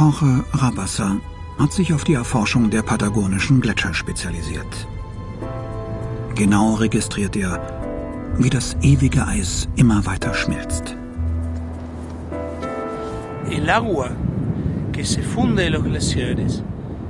[0.00, 1.16] Jorge Rabassa
[1.58, 4.88] hat sich auf die Erforschung der patagonischen Gletscher spezialisiert.
[6.34, 7.60] Genau registriert er,
[8.38, 10.96] wie das ewige Eis immer weiter schmilzt.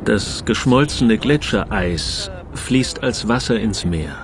[0.04, 4.16] Das geschmolzene Gletschereis fließt als Wasser ins Meer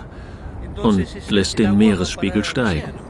[0.82, 3.05] und lässt den Meeresspiegel steigen.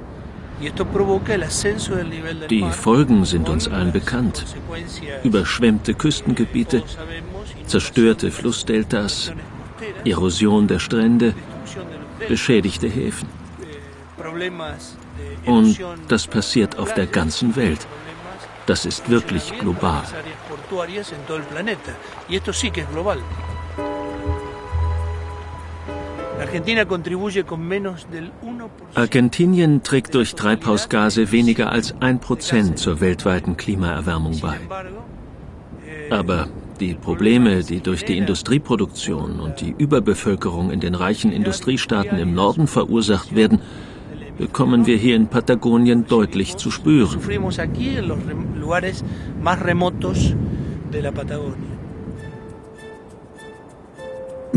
[2.50, 4.44] Die Folgen sind uns allen bekannt.
[5.22, 6.82] Überschwemmte Küstengebiete,
[7.66, 9.32] zerstörte Flussdeltas,
[10.04, 11.34] Erosion der Strände,
[12.28, 13.28] beschädigte Häfen.
[15.44, 15.78] Und
[16.08, 17.86] das passiert auf der ganzen Welt.
[18.66, 20.02] Das ist wirklich global.
[28.94, 34.56] Argentinien trägt durch Treibhausgase weniger als ein Prozent zur weltweiten Klimaerwärmung bei.
[36.10, 36.48] Aber
[36.80, 42.66] die Probleme, die durch die Industrieproduktion und die Überbevölkerung in den reichen Industriestaaten im Norden
[42.66, 43.60] verursacht werden,
[44.38, 47.18] bekommen wir hier in Patagonien deutlich zu spüren.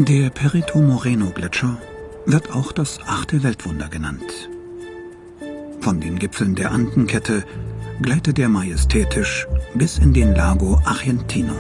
[0.08, 1.78] Der Perito Moreno Gletscher
[2.25, 4.50] wird auch das achte Weltwunder genannt.
[5.81, 7.44] Von den Gipfeln der Andenkette
[8.02, 11.53] gleitet er majestätisch bis in den Lago Argentino.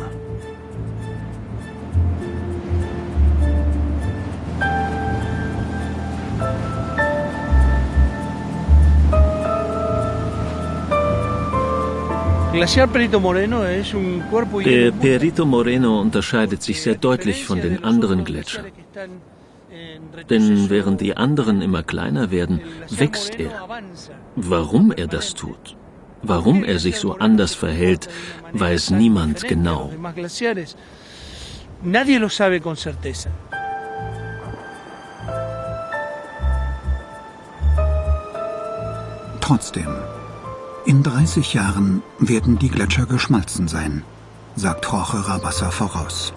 [14.65, 18.65] Der Perito Moreno unterscheidet sich sehr deutlich von den anderen Gletschern.
[20.29, 23.51] Denn während die anderen immer kleiner werden, wächst er.
[24.35, 25.75] Warum er das tut,
[26.23, 28.09] warum er sich so anders verhält,
[28.53, 29.91] weiß niemand genau.
[39.39, 39.87] Trotzdem,
[40.85, 44.03] in 30 Jahren werden die Gletscher geschmolzen sein,
[44.55, 46.33] sagt Jorge Rabassa voraus.